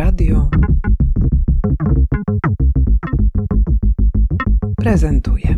[0.00, 0.48] Radio
[4.76, 5.56] prezentuje.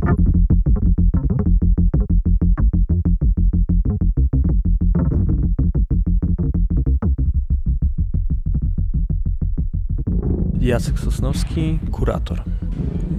[10.61, 12.43] Jacek Sosnowski, kurator.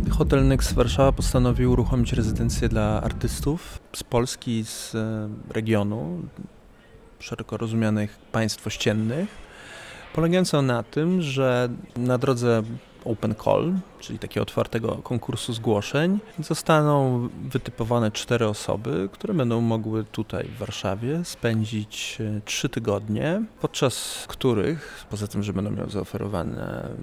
[0.10, 6.22] Hotel Nyx Warszawa postanowił uruchomić rezydencję dla artystów z Polski, z e, regionu,
[7.20, 9.43] szeroko rozumianych państw ościennych,
[10.14, 12.64] polegającą na tym, że na drodze
[13.06, 20.48] open call, czyli takiego otwartego konkursu zgłoszeń, zostaną wytypowane cztery osoby, które będą mogły tutaj
[20.48, 26.98] w Warszawie spędzić e, trzy tygodnie, podczas których, poza tym, że będą miały zaoferowane mm,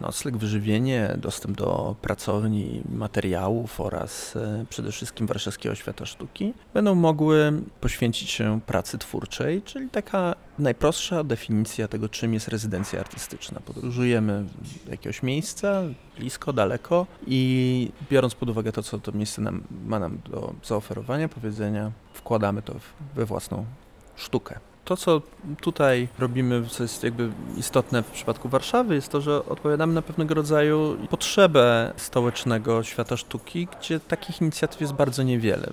[0.00, 7.52] nocleg, wyżywienie, dostęp do pracowni, materiałów oraz e, przede wszystkim Warszawskiego Świata Sztuki, będą mogły
[7.80, 13.60] poświęcić się pracy twórczej, czyli taka najprostsza definicja tego, czym jest rezydencja artystyczna.
[13.60, 14.44] Podróżujemy
[14.84, 15.82] do jakiegoś miejsca,
[16.32, 21.28] blisko, daleko i biorąc pod uwagę to, co to miejsce nam, ma nam do zaoferowania,
[21.28, 22.74] powiedzenia, wkładamy to
[23.14, 23.64] we własną
[24.16, 24.60] sztukę.
[24.84, 25.22] To, co
[25.60, 30.34] tutaj robimy, co jest jakby istotne w przypadku Warszawy, jest to, że odpowiadamy na pewnego
[30.34, 35.66] rodzaju potrzebę stołecznego świata sztuki, gdzie takich inicjatyw jest bardzo niewiele.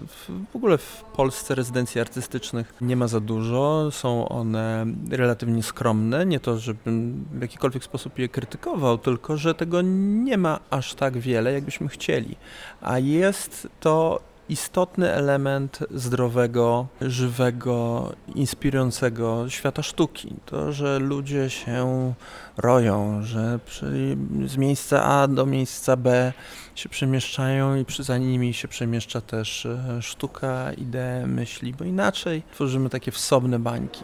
[0.51, 6.25] W, ogóle w Polsce rezydencji artystycznych nie ma za dużo, są one relatywnie skromne.
[6.25, 11.17] Nie to, żebym w jakikolwiek sposób je krytykował, tylko że tego nie ma aż tak
[11.17, 12.35] wiele, jakbyśmy chcieli.
[12.81, 20.33] A jest to istotny element zdrowego, żywego, inspirującego świata sztuki.
[20.45, 22.13] To, że ludzie się
[22.57, 26.33] roją, że przy, z miejsca A do miejsca B
[26.75, 32.43] się przemieszczają i przy, za nimi się przemieszcza też e, sztuka, idee, myśli, bo inaczej
[32.53, 34.03] tworzymy takie wsobne bańki.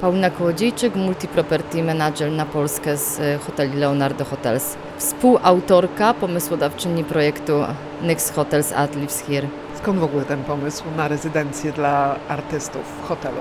[0.00, 4.76] Paulina Kołodziejczyk, multiproperty manager na Polskę z e, hoteli Leonardo Hotels.
[4.98, 7.52] Współautorka, pomysłodawczyni projektu
[8.02, 9.48] Nyx Hotels At Lives Here.
[9.78, 13.36] Skąd w ogóle ten pomysł na rezydencję dla artystów hotelu?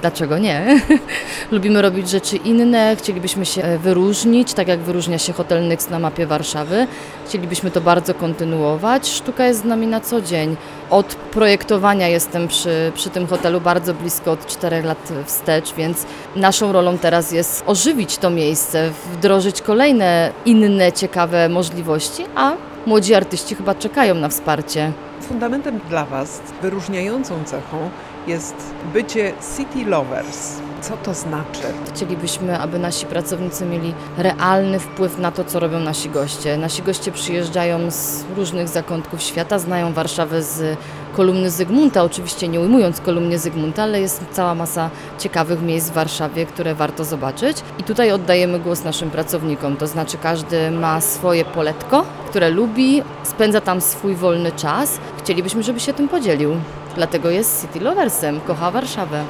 [0.00, 0.80] Dlaczego nie?
[1.52, 5.98] Lubimy robić rzeczy inne, chcielibyśmy się e, wyróżnić, tak jak wyróżnia się Hotel Nyx na
[5.98, 6.86] mapie Warszawy.
[7.26, 9.08] Chcielibyśmy to bardzo kontynuować.
[9.08, 10.56] Sztuka jest z nami na co dzień.
[10.90, 16.06] Od projektowania jestem przy, przy tym hotelu bardzo blisko, od czterech lat wstecz, więc
[16.36, 22.52] naszą rolą teraz jest ożywić to miejsce, wdrożyć kolejne inne ciekawe możliwości, a
[22.86, 24.92] młodzi artyści chyba czekają na wsparcie.
[25.20, 27.90] Fundamentem dla Was, wyróżniającą cechą
[28.28, 28.54] jest
[28.92, 30.60] bycie city lovers.
[30.80, 31.62] Co to znaczy?
[31.94, 36.56] Chcielibyśmy, aby nasi pracownicy mieli realny wpływ na to, co robią nasi goście.
[36.56, 40.78] Nasi goście przyjeżdżają z różnych zakątków świata, znają Warszawę z
[41.12, 46.46] kolumny Zygmunta, oczywiście nie ujmując kolumny Zygmunta, ale jest cała masa ciekawych miejsc w Warszawie,
[46.46, 47.56] które warto zobaczyć.
[47.78, 53.60] I tutaj oddajemy głos naszym pracownikom, to znaczy każdy ma swoje poletko, które lubi, spędza
[53.60, 54.98] tam swój wolny czas.
[55.18, 56.56] Chcielibyśmy, żeby się tym podzielił.
[56.98, 59.24] Dlatego jest City Loversem, kocha Warszawę.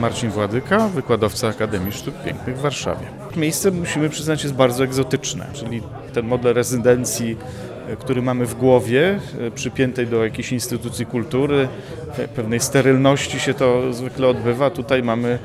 [0.00, 3.06] Marcin Władyka, wykładowca Akademii Sztuk Pięknych w Warszawie.
[3.36, 5.82] Miejsce, musimy przyznać, jest bardzo egzotyczne, czyli
[6.12, 7.36] ten model rezydencji,
[7.88, 11.68] e, który mamy w głowie, e, przypiętej do jakiejś instytucji kultury,
[12.18, 14.70] pe- pewnej sterylności się to zwykle odbywa.
[14.70, 15.38] Tutaj mamy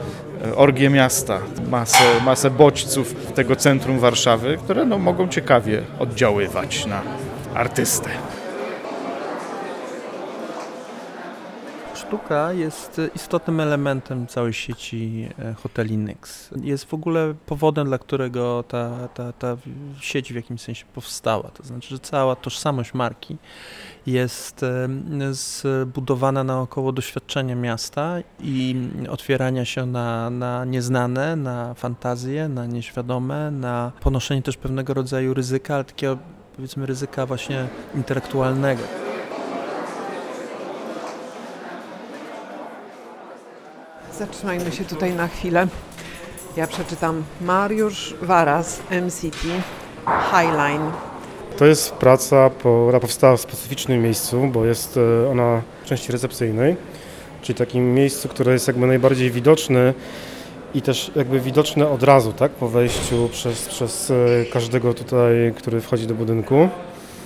[0.46, 7.02] e, orgię miasta, masę, masę bodźców tego centrum Warszawy, które no, mogą ciekawie oddziaływać na
[7.54, 8.10] artystę.
[12.08, 16.50] Sztuka jest istotnym elementem całej sieci e, hoteli Nyx.
[16.62, 19.58] Jest w ogóle powodem, dla którego ta, ta, ta
[20.00, 21.44] sieć w jakimś sensie powstała.
[21.44, 23.38] To znaczy, że cała tożsamość marki
[24.06, 24.88] jest e,
[25.32, 28.76] zbudowana naokoło doświadczenia miasta i
[29.10, 35.76] otwierania się na, na nieznane, na fantazje, na nieświadome, na ponoszenie też pewnego rodzaju ryzyka,
[35.76, 36.18] ale takiego
[36.56, 39.05] powiedzmy ryzyka właśnie intelektualnego.
[44.20, 45.68] Zatrzymajmy się tutaj na chwilę.
[46.58, 49.38] Ja przeczytam Mariusz Waras, MCT,
[50.32, 50.92] Highline.
[51.58, 56.76] To jest praca, która powstała w specyficznym miejscu, bo jest e, ona w części recepcyjnej,
[57.42, 59.94] czyli takim miejscu, które jest jakby najbardziej widoczne
[60.74, 65.82] i też jakby widoczne od razu, tak, po wejściu przez, przez e, każdego tutaj, który
[65.82, 66.70] wchodzi do budynku.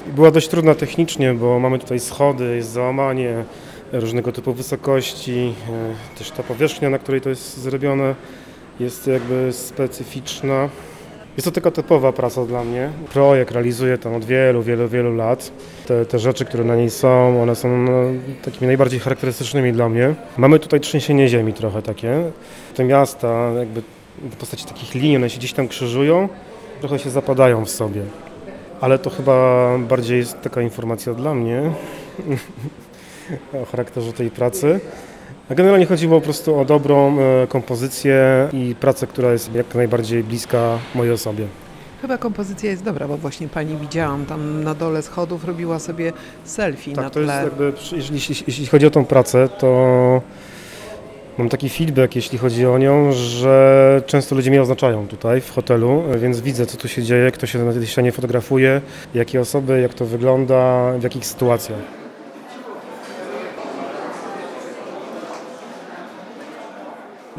[0.08, 3.44] Była dość trudna technicznie, bo mamy tutaj schody, jest załamanie
[3.92, 5.54] różnego typu wysokości,
[6.16, 8.16] e, też ta powierzchnia, na której to jest zrobione,
[8.80, 10.70] jest jakby specyficzna.
[11.38, 12.90] Jest to taka typowa praca dla mnie.
[13.14, 15.52] Projekt realizuję tam od wielu, wielu, wielu lat.
[15.86, 17.92] Te, te rzeczy, które na niej są, one są no,
[18.44, 20.16] takimi najbardziej charakterystycznymi dla mnie.
[20.38, 22.32] Mamy tutaj trzęsienie ziemi trochę takie.
[22.76, 23.82] Te miasta jakby
[24.32, 26.30] w postaci takich linii, one się gdzieś tam krzyżują,
[26.80, 28.02] trochę się zapadają w sobie.
[28.82, 31.62] Ale to chyba bardziej jest taka informacja dla mnie
[33.62, 34.80] o charakterze tej pracy.
[35.52, 40.24] A generalnie chodziło po prostu o dobrą e, kompozycję i pracę, która jest jak najbardziej
[40.24, 41.46] bliska mojej osobie.
[42.02, 46.92] Chyba kompozycja jest dobra, bo właśnie pani widziałam tam na dole schodów, robiła sobie selfie
[46.94, 47.44] na Tak, to jest tle.
[47.44, 50.22] jakby, jeśli, jeśli chodzi o tą pracę, to
[51.38, 56.04] mam taki feedback, jeśli chodzi o nią, że często ludzie mnie oznaczają tutaj w hotelu,
[56.18, 58.82] więc widzę, co tu się dzieje, kto się na tej ścianie fotografuje,
[59.14, 61.99] jakie osoby, jak to wygląda, w jakich sytuacjach.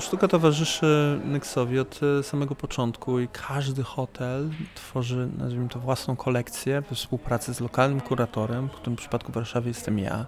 [0.00, 6.82] Sztuka towarzyszy Nexowi od e, samego początku i każdy hotel tworzy, nazwijmy to, własną kolekcję
[6.90, 10.26] we współpracy z lokalnym kuratorem, w tym przypadku w Warszawie jestem ja.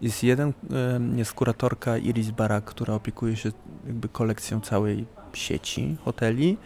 [0.00, 0.52] Jest jeden,
[1.16, 3.52] jest kuratorka Iris Barak, która opiekuje się
[3.86, 6.56] jakby kolekcją całej sieci hoteli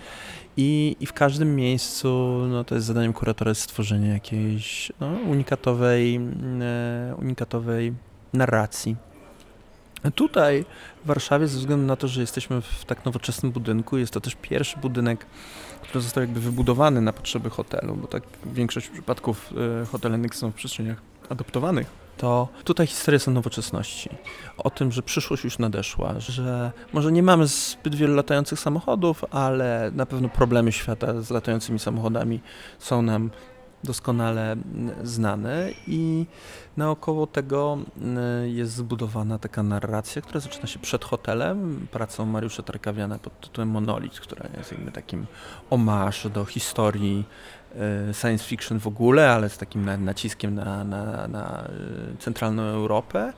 [0.57, 2.09] i, i w każdym miejscu
[2.49, 6.21] no, to jest zadaniem kuratora stworzenie jakiejś no, unikatowej,
[6.61, 7.95] e, unikatowej
[8.33, 9.08] narracji.
[10.15, 10.65] Tutaj
[11.05, 14.37] w Warszawie, ze względu na to, że jesteśmy w tak nowoczesnym budynku, jest to też
[14.43, 15.27] pierwszy budynek,
[15.83, 19.53] który został jakby wybudowany na potrzeby hotelu, bo tak większość przypadków
[19.83, 22.09] e, hotele Nyx są w przestrzeniach adoptowanych.
[22.17, 24.11] To tutaj historie są nowoczesności.
[24.59, 29.91] O tym, że przyszłość już nadeszła, że może nie mamy zbyt wielu latających samochodów, ale
[29.95, 32.41] na pewno problemy świata z latającymi samochodami
[32.79, 33.31] są nam
[33.85, 34.57] doskonale
[35.03, 36.27] znane i
[36.77, 43.19] naokoło tego mm, jest zbudowana taka narracja, która zaczyna się przed hotelem, pracą Mariusza Tarkawiana
[43.19, 45.27] pod tytułem Monolit, która jest jakby takim
[45.71, 47.25] omarz do historii
[48.13, 53.33] science fiction w ogóle, ale z takim na- naciskiem na, na, na e, centralną Europę,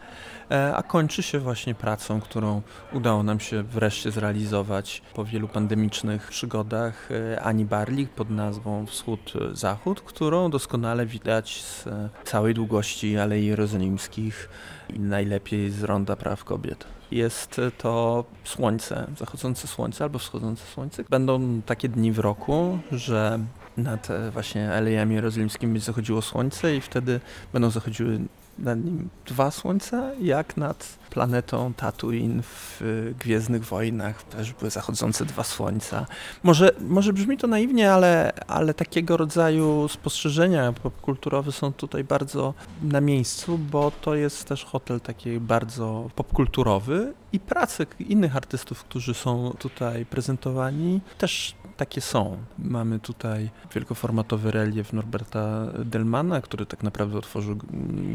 [0.50, 2.62] e, a kończy się właśnie pracą, którą
[2.92, 10.00] udało nam się wreszcie zrealizować po wielu pandemicznych przygodach e, Ani Barlik pod nazwą Wschód-Zachód,
[10.00, 14.48] którą doskonale widać z e, całej długości Alei Jerozolimskich
[14.94, 16.84] i najlepiej z Ronda Praw Kobiet.
[17.10, 21.04] Jest to słońce, zachodzące słońce albo wschodzące słońce.
[21.10, 23.38] Będą takie dni w roku, że
[23.76, 27.20] nad e, właśnie Alejami Jerozolimskimi zachodziło słońce i wtedy
[27.52, 28.20] będą zachodziły
[28.58, 35.24] nad nim dwa słońca, jak nad planetą Tatooine w y, Gwiezdnych Wojnach też były zachodzące
[35.24, 36.06] dwa słońca.
[36.42, 43.00] Może, może brzmi to naiwnie, ale, ale takiego rodzaju spostrzeżenia popkulturowe są tutaj bardzo na
[43.00, 49.54] miejscu, bo to jest też hotel taki bardzo popkulturowy i prace innych artystów, którzy są
[49.58, 52.36] tutaj prezentowani, też takie są.
[52.58, 57.56] Mamy tutaj wielkoformatowy relief Norberta Delmana, który tak naprawdę otworzył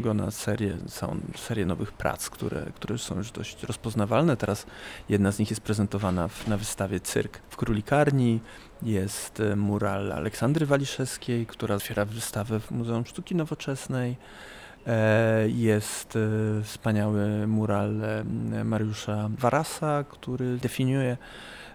[0.00, 4.36] go na serię, całą serię nowych prac, które, które są już dość rozpoznawalne.
[4.36, 4.66] Teraz
[5.08, 8.40] jedna z nich jest prezentowana w, na wystawie Cyrk w Królikarni.
[8.82, 14.16] Jest e, mural Aleksandry Waliszewskiej, która otwiera wystawę w Muzeum Sztuki Nowoczesnej.
[14.86, 18.24] E, Jest e, wspaniały mural e,
[18.64, 21.16] Mariusza Warasa, który definiuje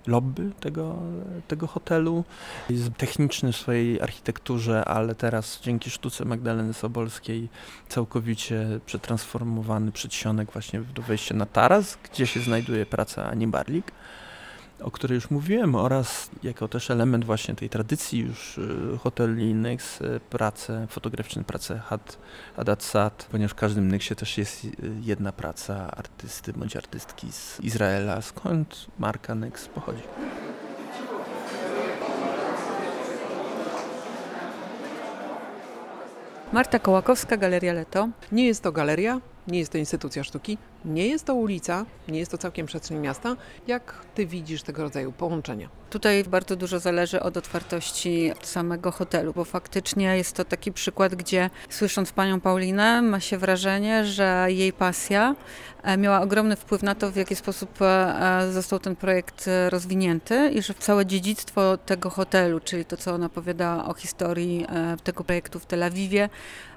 [0.08, 1.00] lobby tego,
[1.48, 2.24] tego hotelu.
[2.69, 7.50] Jest techniczny w swojej architekturze, ale teraz dzięki sztuce Magdaleny Sobolskiej
[7.89, 13.91] całkowicie przetransformowany przedsionek właśnie do wejścia na taras, gdzie się znajduje praca Ani Barlik
[14.83, 20.01] o której już mówiłem, oraz jako też element właśnie tej tradycji już y, hoteli Nyx,
[20.01, 22.17] y, prace fotograficzne, prace Had,
[22.55, 24.69] Haddad Sad, ponieważ w każdym Nyxie też jest y,
[25.01, 30.03] jedna praca artysty bądź artystki z Izraela, skąd marka Nyx pochodzi.
[36.53, 38.09] Marta Kołakowska, Galeria Leto.
[38.31, 42.31] Nie jest to galeria, nie jest to instytucja sztuki, nie jest to ulica, nie jest
[42.31, 43.35] to całkiem przestrzeń miasta.
[43.67, 45.69] Jak ty widzisz tego rodzaju połączenia?
[45.89, 51.50] Tutaj bardzo dużo zależy od otwartości samego hotelu, bo faktycznie jest to taki przykład, gdzie
[51.69, 55.35] słysząc panią Paulinę, ma się wrażenie, że jej pasja
[55.83, 60.50] e, miała ogromny wpływ na to, w jaki sposób e, został ten projekt e, rozwinięty
[60.53, 65.23] i że całe dziedzictwo tego hotelu, czyli to, co ona opowiada o historii e, tego
[65.23, 66.29] projektu w Tel Awiwie,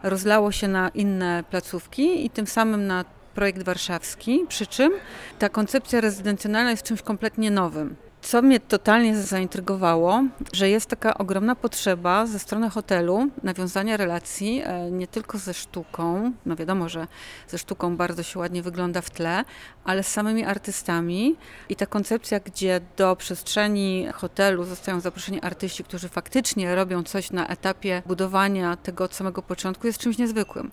[0.03, 3.05] rozlało się na inne placówki i tym samym na
[3.35, 4.93] projekt warszawski, przy czym
[5.39, 7.97] ta koncepcja rezydencjonalna jest czymś kompletnie nowym.
[8.25, 14.91] Co mnie totalnie zaintrygowało, że jest taka ogromna potrzeba ze strony hotelu nawiązania relacji e,
[14.91, 17.07] nie tylko ze sztuką, no wiadomo, że
[17.49, 19.45] ze sztuką bardzo się ładnie wygląda w tle,
[19.85, 21.37] ale z samymi artystami
[21.69, 27.47] i ta koncepcja, gdzie do przestrzeni hotelu zostają zaproszeni artyści, którzy faktycznie robią coś na
[27.47, 30.71] etapie budowania tego od samego początku jest czymś niezwykłym.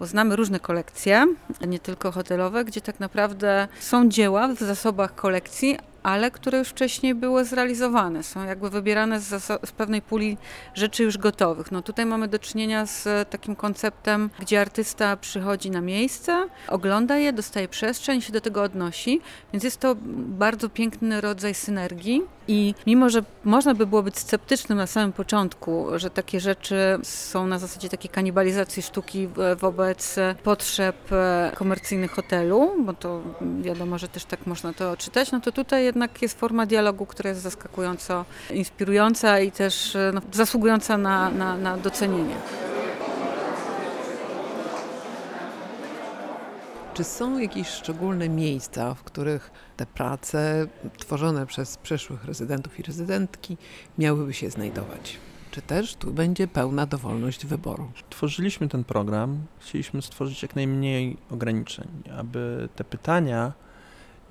[0.00, 1.26] Bo znamy różne kolekcje,
[1.66, 7.14] nie tylko hotelowe, gdzie tak naprawdę są dzieła w zasobach kolekcji, ale które już wcześniej
[7.14, 10.36] były zrealizowane, są jakby wybierane z, z pewnej puli
[10.74, 11.72] rzeczy już gotowych.
[11.72, 17.32] No tutaj mamy do czynienia z takim konceptem, gdzie artysta przychodzi na miejsce, ogląda je,
[17.32, 19.20] dostaje przestrzeń, się do tego odnosi,
[19.52, 24.78] więc jest to bardzo piękny rodzaj synergii i mimo, że można by było być sceptycznym
[24.78, 31.12] na samym początku, że takie rzeczy są na zasadzie takiej kanibalizacji sztuki w- wobec potrzeb
[31.12, 33.20] e, komercyjnych hotelu, bo to
[33.60, 37.30] wiadomo, że też tak można to czytać, no to tutaj jednak jest forma dialogu, która
[37.30, 42.34] jest zaskakująco inspirująca i też e, no, zasługująca na, na, na docenienie.
[46.98, 50.66] Czy są jakieś szczególne miejsca, w których te prace
[50.98, 53.56] tworzone przez przyszłych rezydentów i rezydentki
[53.98, 55.16] miałyby się znajdować?
[55.50, 57.90] Czy też tu będzie pełna dowolność wyboru?
[58.10, 61.88] Tworzyliśmy ten program, chcieliśmy stworzyć jak najmniej ograniczeń,
[62.18, 63.52] aby te pytania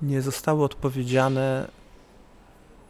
[0.02, 1.68] nie zostały odpowiedziane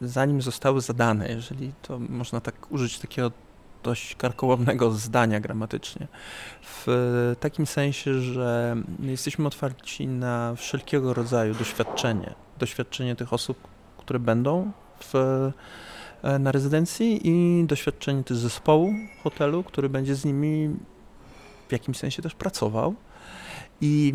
[0.00, 3.32] zanim zostały zadane, jeżeli to można tak użyć takiego
[3.82, 6.06] dość karkołomnego zdania gramatycznie.
[6.62, 12.34] W takim sensie, że jesteśmy otwarci na wszelkiego rodzaju doświadczenie.
[12.58, 13.58] Doświadczenie tych osób,
[13.98, 14.70] które będą
[15.00, 15.14] w,
[16.22, 18.92] e, na rezydencji i doświadczenie też zespołu
[19.22, 20.76] hotelu, który będzie z nimi
[21.68, 22.94] w jakimś sensie też pracował.
[23.80, 24.14] I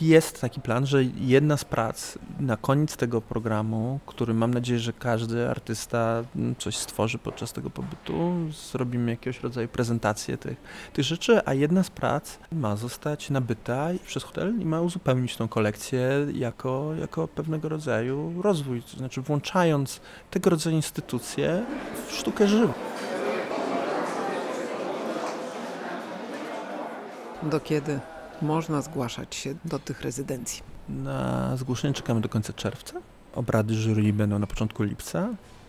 [0.00, 4.92] jest taki plan, że jedna z prac na koniec tego programu, który mam nadzieję, że
[4.92, 8.34] każdy artysta mm, coś stworzy podczas tego pobytu,
[8.70, 10.56] zrobimy jakiegoś rodzaju prezentację tych,
[10.92, 15.48] tych rzeczy, a jedna z prac ma zostać nabyta przez hotel i ma uzupełnić tą
[15.48, 21.62] kolekcję jako, jako pewnego rodzaju rozwój, to znaczy włączając tego rodzaju instytucje
[22.08, 22.72] w sztukę żywą.
[27.42, 28.00] Do kiedy
[28.42, 30.62] można zgłaszać się do tych rezydencji?
[30.88, 33.00] Na zgłoszenie czekamy do końca czerwca.
[33.34, 35.28] Obrady jury będą na początku lipca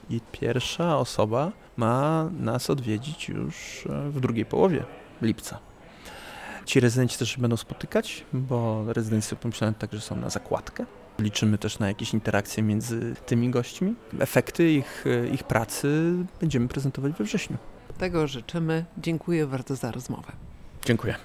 [0.10, 4.84] i pierwsza osoba ma nas odwiedzić już e, w drugiej połowie
[5.22, 5.60] lipca.
[6.66, 10.86] Ci rezydenci też się będą spotykać, bo rezydencje pomyślane tak, że są na zakładkę.
[11.20, 13.96] Liczymy też na jakieś interakcje między tymi gośćmi.
[14.20, 17.58] Efekty ich, e, ich pracy będziemy prezentować we wrześniu.
[17.98, 18.86] Tego życzymy.
[18.98, 20.32] Dziękuję bardzo za rozmowę.
[20.86, 21.16] Dziękuję.